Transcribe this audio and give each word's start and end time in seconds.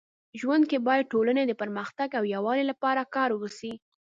ژوند 0.39 0.63
کي 0.69 0.77
باید 0.87 1.11
ټولني 1.13 1.43
د 1.47 1.53
پرمختګ 1.61 2.09
او 2.17 2.23
يووالي 2.35 2.63
لپاره 2.71 3.09
کار 3.15 3.29
وسي. 3.41 3.73